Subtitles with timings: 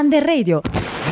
[0.00, 0.62] Under Radio.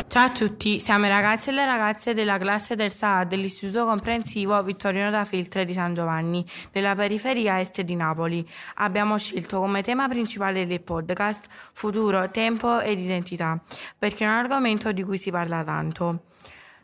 [0.07, 4.63] Ciao a tutti, siamo i ragazzi e le ragazze della classe terza A dell'Istituto Comprensivo
[4.63, 8.43] Vittorino da Feltre di San Giovanni, della periferia est di Napoli.
[8.77, 13.61] Abbiamo scelto come tema principale del podcast futuro, tempo ed identità,
[13.95, 16.23] perché è un argomento di cui si parla tanto.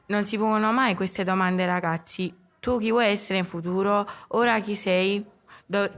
[0.05, 2.31] Non si pongono mai queste domande ragazzi.
[2.59, 4.07] Tu chi vuoi essere in futuro?
[4.27, 5.25] Ora chi sei?
[5.65, 5.91] Do-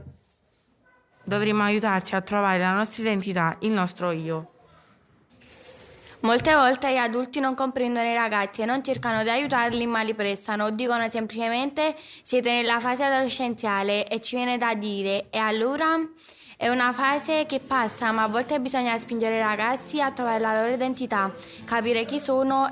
[1.22, 4.52] dovremmo aiutarci a trovare la nostra identità, il nostro io.
[6.20, 10.14] Molte volte gli adulti non comprendono i ragazzi e non cercano di aiutarli ma li
[10.14, 15.96] prestano o dicono semplicemente siete nella fase adolescenziale e ci viene da dire e allora?
[16.56, 20.60] È una fase che passa ma a volte bisogna spingere i ragazzi a trovare la
[20.60, 21.32] loro identità,
[21.64, 22.68] capire chi sono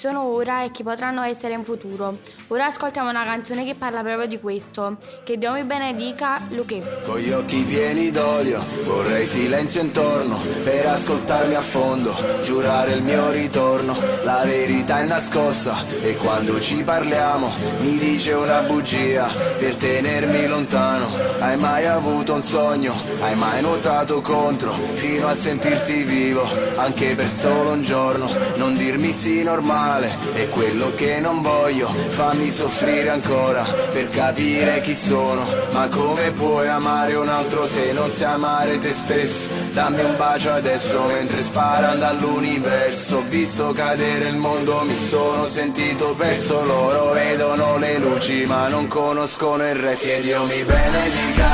[0.00, 2.16] sono ora e chi potranno essere in futuro.
[2.46, 4.96] Ora ascoltiamo una canzone che parla proprio di questo.
[5.22, 7.02] Che Dio mi benedica, Luque.
[7.04, 12.14] Con gli occhi pieni d'olio, vorrei silenzio intorno per ascoltarmi a fondo,
[12.44, 13.94] giurare il mio ritorno.
[14.22, 21.08] La verità è nascosta e quando ci parliamo mi dice una bugia per tenermi lontano.
[21.40, 22.94] Hai mai avuto un sogno?
[23.20, 28.30] Hai mai nuotato contro fino a sentirti vivo, anche per solo un giorno?
[28.56, 31.88] Non dirmi sì normale male è quello che non voglio.
[31.88, 35.44] Fammi soffrire ancora per capire chi sono.
[35.72, 39.48] Ma come puoi amare un altro se non sai amare te stesso?
[39.72, 43.16] Dammi un bacio adesso mentre sparano dall'universo.
[43.16, 46.64] Ho visto cadere il mondo mi sono sentito perso.
[46.64, 50.08] Loro vedono le luci ma non conoscono il resto.
[50.08, 51.48] E Dio mi benedica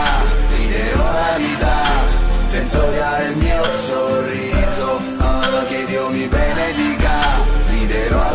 [0.51, 7.55] ti devo la vita senza odiare il mio sorriso ah, che Dio mi benedica.
[7.71, 8.26] Riderò alla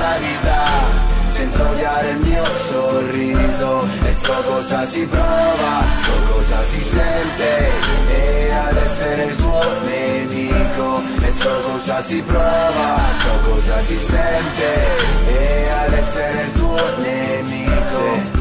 [2.56, 7.72] sorriso e so cosa si prova, so cosa si sente
[8.10, 14.86] e ad essere il tuo nemico e so cosa si prova, so cosa si sente
[15.28, 18.40] e ad essere il tuo nemico.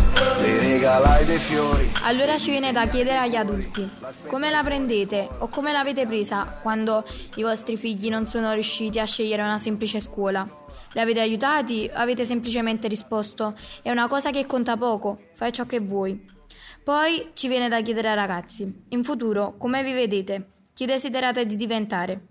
[2.03, 3.89] Allora ci viene da chiedere agli adulti,
[4.27, 7.05] come la prendete o come l'avete presa quando
[7.37, 10.49] i vostri figli non sono riusciti a scegliere una semplice scuola?
[10.93, 15.65] Li avete aiutati o avete semplicemente risposto è una cosa che conta poco, fai ciò
[15.65, 16.21] che vuoi?
[16.83, 20.51] Poi ci viene da chiedere ai ragazzi, in futuro come vi vedete?
[20.73, 22.27] Chi desiderate di diventare?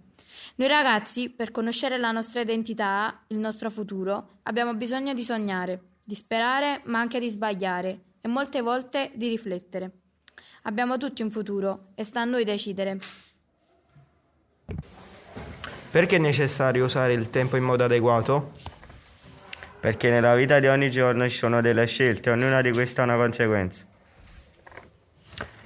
[0.55, 6.15] Noi ragazzi, per conoscere la nostra identità, il nostro futuro, abbiamo bisogno di sognare, di
[6.15, 9.91] sperare, ma anche di sbagliare e molte volte di riflettere.
[10.63, 12.99] Abbiamo tutti un futuro e sta a noi decidere.
[15.91, 18.51] Perché è necessario usare il tempo in modo adeguato?
[19.79, 23.15] Perché nella vita di ogni giorno ci sono delle scelte, ognuna di queste ha una
[23.15, 23.87] conseguenza.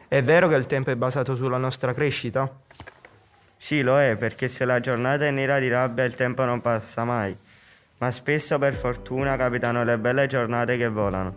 [0.08, 2.50] È vero che il tempo è basato sulla nostra crescita?
[3.58, 7.04] Sì, lo è, perché se la giornata è nera di rabbia il tempo non passa
[7.04, 7.36] mai,
[7.98, 11.36] ma spesso per fortuna capitano le belle giornate che volano.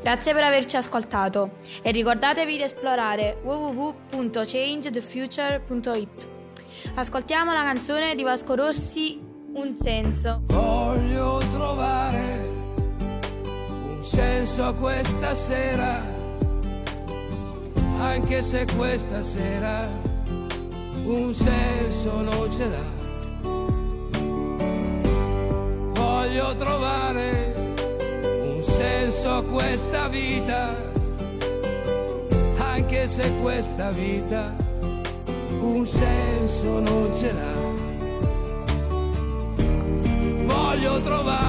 [0.00, 6.33] Grazie per averci ascoltato e ricordatevi di esplorare www.changethefuture.it.
[6.96, 9.20] Ascoltiamo la canzone di Vasco Rossi,
[9.54, 10.42] Un senso.
[10.46, 12.48] Voglio trovare
[13.88, 16.00] un senso questa sera,
[17.98, 19.88] anche se questa sera
[21.04, 22.92] un senso non ce l'ha.
[25.94, 27.54] Voglio trovare
[28.44, 30.76] un senso a questa vita,
[32.58, 34.63] anche se questa vita
[35.64, 37.62] un senso non ce l'ha.
[40.44, 41.43] Voglio trovare